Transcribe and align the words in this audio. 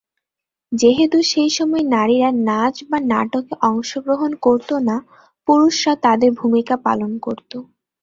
যেহেতু 0.71 1.17
সেইসময় 1.29 1.85
নারীরা 1.93 2.29
নাচ 2.47 2.75
বা 2.89 2.97
নাটকে 3.11 3.53
অংশগ্রহণ 3.69 4.31
করত 4.45 4.69
না, 4.87 4.95
পুরুষরা 5.47 5.93
তাদের 6.05 6.29
ভূমিকা 6.39 6.75
পালন 6.85 7.11
করত। 7.25 7.51